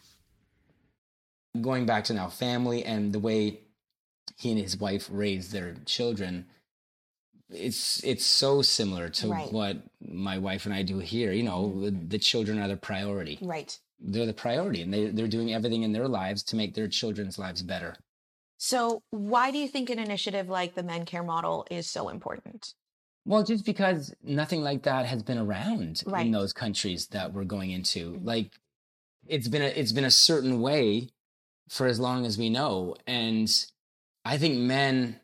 going 1.60 1.86
back 1.86 2.04
to 2.04 2.12
now 2.12 2.28
family 2.28 2.84
and 2.84 3.12
the 3.12 3.18
way 3.20 3.60
he 4.36 4.50
and 4.50 4.60
his 4.60 4.76
wife 4.76 5.08
raised 5.10 5.52
their 5.52 5.74
children 5.86 6.46
it's 7.48 8.02
it's 8.04 8.26
so 8.26 8.60
similar 8.60 9.08
to 9.08 9.28
Right. 9.28 9.52
what 9.52 9.76
my 10.00 10.36
wife 10.38 10.66
and 10.66 10.74
I 10.74 10.82
do 10.82 10.98
here 10.98 11.32
you 11.32 11.44
know 11.44 11.80
the, 11.84 11.90
the 11.92 12.18
children 12.18 12.58
are 12.58 12.68
the 12.68 12.76
priority 12.76 13.38
Right. 13.40 13.78
They're 14.12 14.26
the 14.26 14.32
priority 14.32 14.82
and 14.82 14.92
they, 14.94 15.06
they're 15.10 15.28
doing 15.28 15.52
everything 15.52 15.82
in 15.82 15.92
their 15.92 16.08
lives 16.08 16.42
to 16.44 16.56
make 16.56 16.74
their 16.74 16.88
children's 16.88 17.38
lives 17.38 17.62
better 17.62 17.96
So, 18.58 19.02
why 19.10 19.50
do 19.50 19.58
you 19.58 19.68
think 19.68 19.90
an 19.90 19.98
initiative 19.98 20.48
like 20.48 20.74
the 20.74 20.82
Men 20.82 21.04
Care 21.04 21.22
model 21.22 21.66
is 21.70 21.86
so 21.90 22.08
important? 22.08 22.74
well 23.28 23.42
just 23.42 23.64
because 23.66 24.14
nothing 24.22 24.62
like 24.62 24.82
that 24.84 25.04
has 25.06 25.22
been 25.22 25.38
around 25.38 26.02
Right. 26.06 26.24
in 26.26 26.30
those 26.32 26.52
countries 26.52 27.08
that 27.08 27.32
we're 27.32 27.44
going 27.56 27.70
into 27.72 28.18
like 28.22 28.52
it's 29.26 29.48
been 29.48 29.62
a, 29.62 29.66
it's 29.66 29.92
been 29.92 30.04
a 30.04 30.10
certain 30.10 30.60
way 30.60 31.08
for 31.68 31.86
as 31.88 31.98
long 31.98 32.24
as 32.24 32.38
we 32.38 32.48
know 32.48 32.94
and 33.06 33.66
i 34.24 34.38
think 34.38 34.56
men 34.58 35.20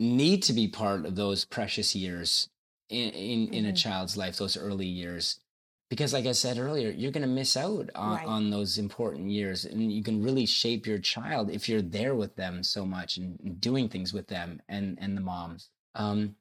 need 0.00 0.42
to 0.44 0.52
be 0.52 0.68
part 0.68 1.04
of 1.04 1.16
those 1.16 1.44
precious 1.44 1.94
years 1.94 2.48
in 2.88 3.10
in, 3.10 3.52
in 3.52 3.66
a 3.66 3.72
Mhm. 3.72 3.76
child's 3.76 4.16
life 4.16 4.36
those 4.38 4.56
early 4.56 4.86
years 4.86 5.40
because 5.88 6.12
like 6.12 6.26
i 6.26 6.32
said 6.32 6.58
earlier 6.58 6.90
you're 6.90 7.10
going 7.12 7.22
to 7.22 7.28
miss 7.28 7.56
out 7.56 7.88
on, 7.94 8.10
Right. 8.16 8.26
on 8.26 8.50
those 8.50 8.78
important 8.78 9.30
years 9.30 9.64
and 9.64 9.90
you 9.92 10.02
can 10.02 10.22
really 10.22 10.46
shape 10.46 10.86
your 10.86 10.98
child 10.98 11.50
if 11.50 11.68
you're 11.68 11.82
there 11.82 12.14
with 12.14 12.36
them 12.36 12.62
so 12.62 12.84
much 12.84 13.16
and, 13.16 13.38
and 13.40 13.60
doing 13.60 13.88
things 13.88 14.12
with 14.12 14.28
them 14.28 14.60
and 14.68 14.98
and 15.00 15.16
the 15.16 15.20
moms 15.20 15.70
um 15.94 16.34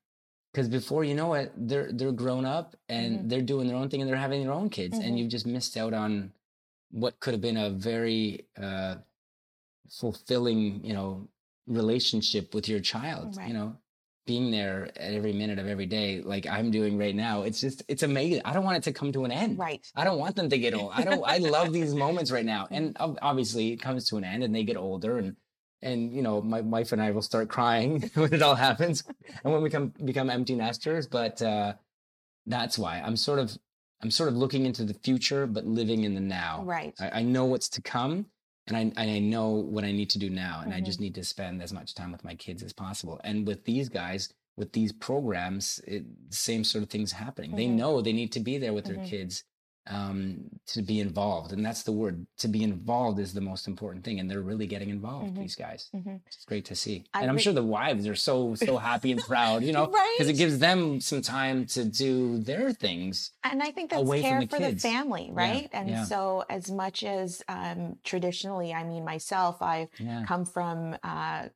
because 0.54 0.68
before 0.70 1.04
you 1.04 1.14
know 1.16 1.34
it 1.36 1.52
they're 1.56 1.92
they're 1.94 2.12
grown 2.12 2.46
up 2.46 2.76
and 2.90 3.20
Mhm. 3.20 3.30
they're 3.30 3.42
doing 3.54 3.68
their 3.68 3.78
own 3.78 3.90
thing 3.90 4.02
and 4.02 4.10
they're 4.10 4.18
having 4.28 4.42
their 4.44 4.54
own 4.54 4.70
kids 4.70 4.98
Mhm. 4.98 5.04
and 5.06 5.20
you've 5.20 5.30
just 5.38 5.46
missed 5.46 5.78
out 5.78 5.94
on 5.94 6.32
what 6.92 7.20
could 7.20 7.34
have 7.34 7.42
been 7.42 7.58
a 7.58 7.70
very 7.70 8.46
uh 8.58 8.96
fulfilling 9.90 10.84
you 10.84 10.94
know 10.94 11.28
relationship 11.68 12.54
with 12.54 12.68
your 12.68 12.80
child 12.80 13.36
Right. 13.38 13.48
you 13.50 13.54
know 13.54 13.78
being 14.28 14.52
there 14.52 14.92
at 14.96 15.14
every 15.14 15.34
minute 15.34 15.58
of 15.58 15.68
every 15.68 15.88
day, 15.88 16.22
like 16.22 16.46
I'm 16.46 16.70
doing 16.70 16.98
right 16.98 17.16
now, 17.16 17.42
it's 17.42 17.60
just 17.60 17.82
it's 17.88 18.04
amazing. 18.04 18.42
I 18.46 18.54
don't 18.54 18.64
want 18.64 18.78
it 18.78 18.84
to 18.84 18.94
come 18.94 19.12
to 19.14 19.26
an 19.26 19.32
end. 19.32 19.58
Right. 19.58 19.84
I 19.96 20.04
don't 20.04 20.20
want 20.20 20.36
them 20.36 20.50
to 20.50 20.58
get 20.60 20.76
old. 20.76 20.92
I 20.94 21.04
don't. 21.04 21.24
I 21.26 21.38
love 21.38 21.74
these 21.74 21.96
moments 21.96 22.30
right 22.30 22.46
now, 22.46 22.68
and 22.72 22.96
obviously 23.00 23.72
it 23.72 23.78
comes 23.78 24.06
to 24.10 24.18
an 24.18 24.24
end, 24.24 24.44
and 24.44 24.54
they 24.54 24.64
get 24.64 24.78
older, 24.78 25.18
and 25.18 25.36
and 25.82 26.14
you 26.14 26.22
know 26.22 26.42
my 26.42 26.62
wife 26.62 26.92
and 26.92 27.02
I 27.02 27.12
will 27.12 27.24
start 27.24 27.50
crying 27.50 28.10
when 28.14 28.34
it 28.34 28.44
all 28.44 28.56
happens, 28.56 29.04
and 29.44 29.52
when 29.52 29.64
we 29.64 29.72
come 29.72 29.94
become 30.06 30.30
empty 30.30 30.54
nesters. 30.54 31.08
But 31.08 31.42
uh, 31.42 31.74
that's 32.46 32.78
why 32.78 33.02
I'm 33.04 33.16
sort 33.16 33.40
of 33.40 33.58
I'm 34.04 34.12
sort 34.12 34.30
of 34.30 34.36
looking 34.36 34.66
into 34.66 34.84
the 34.84 34.94
future, 34.94 35.48
but 35.48 35.66
living 35.66 36.04
in 36.04 36.14
the 36.14 36.22
now. 36.22 36.64
Right. 36.64 36.94
I, 37.00 37.20
I 37.20 37.24
know 37.24 37.46
what's 37.46 37.70
to 37.70 37.82
come, 37.82 38.28
and 38.68 38.94
I, 38.98 39.02
I 39.04 39.20
know 39.20 39.50
what 39.50 39.84
I 39.84 39.92
need 39.92 40.10
to 40.12 40.20
do 40.20 40.30
now, 40.30 40.60
and 40.62 40.72
Mm-hmm. 40.72 40.78
I 40.78 40.86
just 40.86 41.00
need 41.00 41.16
to 41.16 41.24
spend 41.24 41.62
as 41.62 41.72
much 41.74 41.96
time 41.96 42.12
with 42.12 42.24
my 42.24 42.36
kids 42.36 42.62
as 42.64 42.74
possible. 42.74 43.20
And 43.24 43.48
with 43.48 43.64
these 43.66 43.90
guys, 43.90 44.34
with 44.58 44.74
these 44.74 44.92
programs, 44.92 45.80
it, 45.88 46.06
same 46.30 46.64
sort 46.64 46.84
of 46.84 46.90
things 46.90 47.12
happening. 47.14 47.56
They 47.56 47.68
Mhm. 47.68 47.76
know 47.76 48.02
they 48.02 48.14
need 48.14 48.32
to 48.34 48.40
be 48.40 48.58
there 48.58 48.74
with 48.74 48.86
their 48.86 48.98
Mhm. 48.98 49.06
kids 49.06 49.44
um, 49.90 50.50
to 50.68 50.82
be 50.82 51.00
involved, 51.00 51.52
and 51.54 51.66
that's 51.66 51.84
the 51.84 51.92
word. 51.92 52.26
To 52.40 52.48
be 52.48 52.64
involved 52.64 53.20
is 53.20 53.34
the 53.34 53.42
most 53.42 53.68
important 53.68 54.04
thing, 54.06 54.20
and 54.20 54.30
they're 54.30 54.42
really 54.42 54.68
getting 54.68 54.90
involved. 54.90 55.36
Mhm. 55.36 55.40
These 55.42 55.56
guys, 55.56 55.90
Mhm. 55.96 56.22
it's 56.28 56.46
great 56.46 56.66
to 56.66 56.76
see, 56.76 57.06
I 57.14 57.22
and 57.22 57.30
I'm 57.30 57.38
re- 57.38 57.42
sure 57.42 57.54
the 57.54 57.64
wives 57.64 58.06
are 58.08 58.16
so 58.16 58.56
so 58.56 58.78
happy 58.78 59.12
and 59.12 59.22
proud, 59.22 59.64
you 59.64 59.72
know, 59.78 59.88
because 59.88 60.28
Right. 60.28 60.30
it 60.30 60.38
gives 60.38 60.60
them 60.60 61.00
some 61.02 61.22
time 61.22 61.66
to 61.68 61.86
do 61.86 62.38
their 62.38 62.74
things. 62.74 63.32
And 63.44 63.64
I 63.64 63.72
think 63.72 63.92
that's 63.92 64.02
away 64.02 64.22
care 64.22 64.40
the 64.42 64.48
for 64.48 64.60
the 64.60 64.68
kids. 64.72 64.84
family, 64.84 65.28
Yeah, 65.28 65.34
right? 65.34 65.70
And 65.72 65.90
yeah. 65.90 66.04
so, 66.04 66.44
as 66.50 66.70
much 66.70 67.04
as 67.04 67.42
um, 67.48 67.98
traditionally, 68.04 68.74
I 68.74 68.84
mean, 68.84 69.06
myself, 69.06 69.62
I've 69.62 69.90
Yeah, 70.00 70.24
come 70.26 70.44
from 70.46 70.98
uh, 71.04 71.50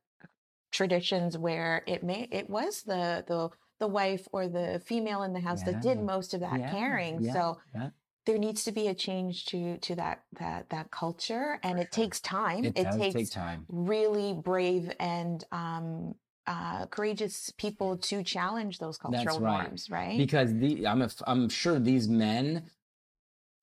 traditions 0.70 1.36
where 1.36 1.82
it 1.86 2.02
may 2.02 2.28
it 2.30 2.48
was 2.48 2.82
the 2.82 3.24
the 3.26 3.50
the 3.78 3.88
wife 3.88 4.26
or 4.32 4.48
the 4.48 4.80
female 4.86 5.22
in 5.24 5.32
the 5.32 5.40
house 5.40 5.62
that 5.64 5.82
did 5.82 6.00
most 6.00 6.34
of 6.34 6.40
that 6.40 6.60
Yeah, 6.60 6.70
caring. 6.70 7.22
yeah, 7.24 7.32
So 7.32 7.58
yeah. 7.74 7.90
There 8.24 8.38
needs 8.38 8.64
to 8.64 8.72
be 8.72 8.88
a 8.88 8.94
change 8.94 9.46
to 9.46 9.78
to 9.78 9.94
that 9.96 10.22
that 10.38 10.70
that 10.70 10.90
culture, 10.90 11.58
and 11.62 11.78
it 11.78 11.90
takes 11.90 12.20
time. 12.20 12.64
It, 12.64 12.78
It, 12.78 12.92
takes 12.92 13.14
take 13.14 13.30
time. 13.30 13.66
really 13.68 14.32
brave 14.32 14.92
and 15.00 15.44
um, 15.52 16.14
uh, 16.46 16.86
courageous 16.86 17.52
people 17.56 17.96
to 17.98 18.22
challenge 18.22 18.78
those 18.78 18.98
cultural 18.98 19.40
right. 19.40 19.62
norms, 19.64 19.90
right? 19.90 20.16
because 20.18 20.52
the 20.54 20.86
I'm 20.86 21.02
a, 21.02 21.10
I'm 21.26 21.48
sure 21.48 21.78
these 21.78 22.08
men 22.08 22.64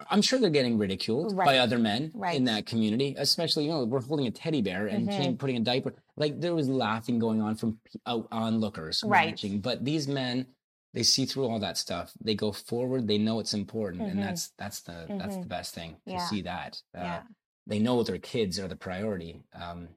I'm 0.09 0.21
sure 0.21 0.39
they're 0.39 0.49
getting 0.49 0.77
ridiculed 0.77 1.35
by 1.35 1.57
other 1.57 1.77
men 1.77 2.11
Right. 2.15 2.35
in 2.37 2.45
that 2.45 2.65
community, 2.65 3.15
especially 3.17 3.65
you 3.65 3.71
know 3.71 3.83
we're 3.83 4.01
holding 4.01 4.27
a 4.27 4.31
teddy 4.31 4.61
bear 4.61 4.87
and 4.87 5.09
Mhm. 5.09 5.37
putting 5.37 5.57
a 5.57 5.59
diaper. 5.59 5.93
Like 6.15 6.39
there 6.39 6.55
was 6.55 6.69
laughing 6.69 7.19
going 7.19 7.41
on 7.41 7.55
from 7.55 7.79
p- 7.83 7.99
onlookers 8.05 9.03
Right. 9.05 9.31
watching, 9.31 9.59
but 9.59 9.83
these 9.83 10.07
men 10.07 10.47
they 10.93 11.03
see 11.03 11.25
through 11.25 11.46
all 11.48 11.60
that 11.60 11.77
stuff. 11.77 12.13
They 12.19 12.36
go 12.36 12.51
forward. 12.51 13.08
They 13.08 13.17
know 13.17 13.39
it's 13.39 13.53
important, 13.53 14.03
Mhm. 14.03 14.12
and 14.12 14.24
that's 14.24 14.50
that's 14.58 14.81
the 14.81 15.05
that's 15.19 15.36
Mhm. 15.38 15.41
the 15.43 15.48
best 15.48 15.75
thing 15.75 15.96
to 16.05 16.12
Yeah. 16.13 16.17
see 16.17 16.41
that. 16.41 16.81
Uh, 16.96 17.03
yeah. 17.03 17.24
They 17.67 17.79
know 17.79 18.01
their 18.03 18.17
kids 18.17 18.60
are 18.60 18.67
the 18.67 18.75
priority. 18.75 19.43
Um, 19.53 19.89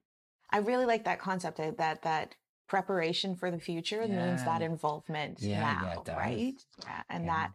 I 0.50 0.58
really 0.58 0.84
like 0.84 1.04
that 1.04 1.18
concept 1.18 1.58
of 1.60 1.76
that 1.78 2.02
that 2.02 2.34
preparation 2.68 3.36
for 3.36 3.50
the 3.50 3.58
future 3.60 4.06
means 4.06 4.44
that 4.44 4.62
involvement 4.62 5.40
Yeah, 5.40 5.60
now, 5.60 6.02
yeah, 6.06 6.16
right? 6.16 6.54
Yeah, 6.84 7.02
and 7.08 7.24
Yeah. 7.24 7.32
that 7.32 7.52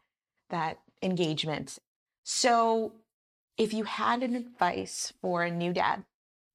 that 0.50 0.79
engagement. 1.03 1.77
So, 2.24 2.94
if 3.58 3.74
you 3.74 3.84
had 3.84 4.24
an 4.24 4.36
advice 4.36 5.13
for 5.22 5.44
a 5.44 5.51
new 5.51 5.74
dad, 5.74 6.06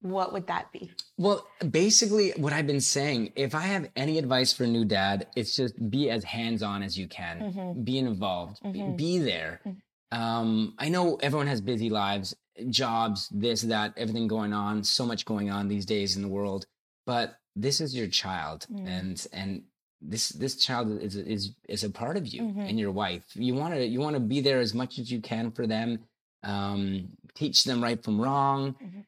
what 0.03 0.31
would 0.33 0.45
that 0.47 0.71
be? 0.71 0.91
Well, 1.17 1.47
basically, 1.71 2.31
what 2.37 2.53
I've 2.53 2.67
been 2.67 2.81
saying, 2.81 3.33
if 3.35 3.55
I 3.55 3.61
have 3.61 3.89
any 3.95 4.17
advice 4.19 4.53
for 4.53 4.63
a 4.65 4.67
new 4.67 4.85
dad, 4.85 5.27
it's 5.35 5.55
just 5.55 5.73
be 5.89 6.09
as 6.11 6.23
hands 6.23 6.61
on 6.61 6.83
as 6.83 6.97
you 6.97 7.07
can, 7.07 7.35
Mhm. 7.53 7.83
be 7.83 7.97
involved, 7.97 8.61
be- 8.71 8.79
Mhm. 8.79 8.97
be, 8.97 9.17
there. 9.19 9.61
Mhm. 9.65 9.77
Um, 10.11 10.75
I 10.77 10.89
know 10.89 11.15
everyone 11.17 11.47
has 11.47 11.59
busy 11.61 11.89
lives, 11.89 12.35
jobs, 12.69 13.29
this, 13.31 13.61
that, 13.63 13.93
everything 13.97 14.27
going 14.27 14.53
on, 14.53 14.83
so 14.83 15.05
much 15.05 15.25
going 15.25 15.49
on 15.49 15.67
these 15.67 15.85
days 15.85 16.15
in 16.15 16.21
the 16.21 16.27
world. 16.27 16.65
But 17.07 17.35
this 17.55 17.81
is 17.81 17.95
your 17.95 18.07
child, 18.07 18.65
Mm. 18.71 18.87
and 18.87 19.27
and 19.33 19.63
this 20.01 20.29
this 20.29 20.55
child 20.57 21.01
is 21.01 21.15
is 21.15 21.51
is 21.69 21.83
a 21.83 21.89
part 21.89 22.17
of 22.17 22.27
you 22.27 22.41
Mhm. 22.43 22.69
and 22.69 22.79
your 22.79 22.91
wife. 22.91 23.23
You 23.35 23.53
want 23.55 23.73
to 23.75 23.85
you 23.85 23.99
want 24.01 24.15
to 24.15 24.19
be 24.19 24.41
there 24.41 24.59
as 24.59 24.73
much 24.73 24.99
as 24.99 25.09
you 25.11 25.21
can 25.21 25.49
for 25.51 25.65
them. 25.65 25.99
Um, 26.43 27.15
teach 27.35 27.63
them 27.63 27.81
right 27.81 28.03
from 28.03 28.19
wrong 28.19 28.73
Mhm. 28.73 29.05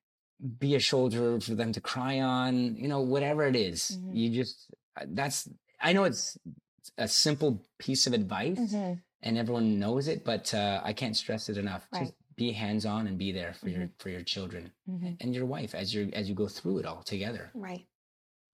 Be 0.59 0.75
a 0.75 0.79
shoulder 0.79 1.39
for 1.39 1.55
them 1.55 1.71
to 1.71 1.81
cry 1.81 2.19
on, 2.19 2.75
you 2.75 2.87
know, 2.87 3.01
whatever 3.01 3.45
it 3.47 3.55
is. 3.55 3.97
Mhm. 4.01 4.15
You 4.15 4.29
just, 4.31 4.67
uh, 4.99 5.05
that's, 5.09 5.47
I 5.81 5.93
know 5.93 6.03
it's 6.03 6.37
a 6.97 7.07
simple 7.07 7.61
piece 7.77 8.05
of 8.07 8.13
advice 8.13 8.59
Mhm. 8.59 9.01
and 9.21 9.37
everyone 9.37 9.79
knows 9.79 10.07
it, 10.07 10.23
but 10.25 10.53
uh, 10.53 10.81
I 10.83 10.93
can't 10.93 11.15
stress 11.15 11.49
it 11.49 11.57
enough. 11.57 11.87
Right. 11.91 12.01
Just 12.01 12.13
be 12.35 12.51
hands 12.51 12.85
on 12.85 13.07
and 13.07 13.17
be 13.17 13.31
there 13.31 13.53
for 13.53 13.69
your, 13.69 13.89
for 13.97 14.09
your 14.09 14.21
children 14.23 14.71
Mhm. 14.89 15.17
and 15.21 15.33
your 15.33 15.45
wife 15.45 15.73
as 15.73 15.93
you 15.93 16.09
as 16.13 16.27
you 16.27 16.35
go 16.35 16.47
through 16.47 16.79
it 16.79 16.85
all 16.85 17.01
together. 17.01 17.49
Right. 17.53 17.87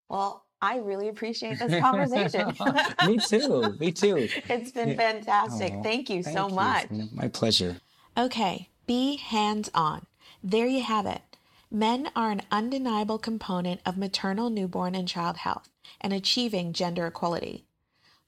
Well, 0.09 0.45
I 0.61 0.77
really 0.77 1.09
appreciate 1.09 1.59
this 1.59 1.81
conversation. 1.81 2.49
me 3.07 3.19
too. 3.19 3.77
Me 3.81 3.91
too. 3.91 4.29
it's 4.51 4.71
been 4.73 4.97
fantastic. 4.97 5.73
Oh, 5.75 5.83
Thank 5.83 6.11
you 6.11 6.23
Thank 6.23 6.37
so 6.37 6.49
you. 6.49 6.55
much. 6.55 6.91
My 7.13 7.29
pleasure. 7.29 7.81
Okay, 8.19 8.69
be 8.87 9.17
hands 9.17 9.71
on. 9.75 10.05
There 10.43 10.67
you 10.67 10.83
have 10.83 11.07
it. 11.07 11.23
Men 11.71 12.11
are 12.17 12.31
an 12.31 12.43
undeniable 12.51 13.19
component 13.19 13.81
of 13.87 13.97
maternal, 13.97 14.51
newborn, 14.51 14.97
and 14.97 15.07
child 15.07 15.37
health 15.37 15.71
and 16.01 16.13
achieving 16.13 16.73
gender 16.73 17.07
equality. 17.07 17.65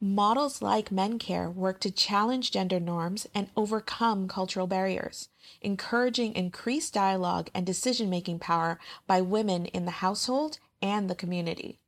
Models 0.00 0.62
like 0.62 0.92
Men 0.92 1.18
Care 1.18 1.48
work 1.48 1.80
to 1.80 1.90
challenge 1.90 2.50
gender 2.50 2.80
norms 2.80 3.26
and 3.34 3.48
overcome 3.56 4.28
cultural 4.28 4.66
barriers, 4.66 5.28
encouraging 5.60 6.34
increased 6.34 6.94
dialogue 6.94 7.50
and 7.54 7.64
decision 7.64 8.10
making 8.10 8.38
power 8.38 8.78
by 9.06 9.20
women 9.20 9.66
in 9.66 9.84
the 9.84 10.02
household 10.02 10.58
and 10.80 11.08
the 11.08 11.14
community. 11.14 11.78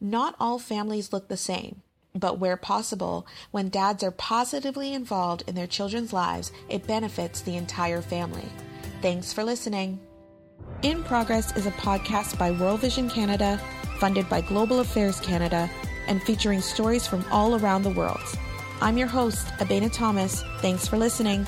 Not 0.00 0.36
all 0.38 0.58
families 0.58 1.12
look 1.12 1.28
the 1.28 1.36
same, 1.36 1.82
but 2.14 2.38
where 2.38 2.56
possible, 2.56 3.26
when 3.50 3.68
dads 3.68 4.02
are 4.04 4.12
positively 4.12 4.92
involved 4.92 5.42
in 5.46 5.54
their 5.54 5.66
children's 5.66 6.12
lives, 6.12 6.52
it 6.68 6.86
benefits 6.86 7.40
the 7.40 7.56
entire 7.56 8.02
family. 8.02 8.48
Thanks 9.02 9.32
for 9.32 9.42
listening. 9.42 10.00
In 10.86 11.02
Progress 11.02 11.50
is 11.56 11.66
a 11.66 11.72
podcast 11.72 12.38
by 12.38 12.52
World 12.52 12.78
Vision 12.78 13.10
Canada, 13.10 13.60
funded 13.98 14.28
by 14.28 14.40
Global 14.40 14.78
Affairs 14.78 15.18
Canada, 15.18 15.68
and 16.06 16.22
featuring 16.22 16.60
stories 16.60 17.08
from 17.08 17.24
all 17.32 17.56
around 17.56 17.82
the 17.82 17.90
world. 17.90 18.22
I'm 18.80 18.96
your 18.96 19.08
host, 19.08 19.48
Abena 19.58 19.92
Thomas. 19.92 20.44
Thanks 20.60 20.86
for 20.86 20.96
listening. 20.96 21.44